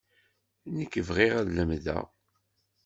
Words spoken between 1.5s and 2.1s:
lemdeɣ.